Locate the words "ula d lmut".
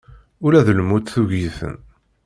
0.45-1.07